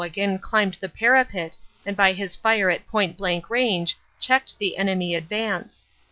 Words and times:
again 0.03 0.39
climbed 0.39 0.73
the 0.81 0.89
parapet 0.89 1.55
and 1.85 1.95
by 1.95 2.11
his 2.11 2.35
fire 2.35 2.71
at 2.71 2.87
point 2.87 3.15
blank 3.17 3.51
range 3.51 3.95
checked 4.19 4.57
the 4.57 4.75
enemy 4.75 5.13
advance. 5.13 5.85